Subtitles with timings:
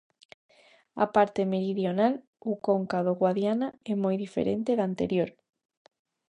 [1.03, 2.13] A parte meridional,
[2.47, 5.29] ou conca do Guadiana, é moi diferente da anterior.